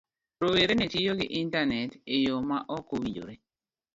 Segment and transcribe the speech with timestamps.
[0.41, 3.35] Rowere ne tiyo gi Intanet e yo ma ok owinjore.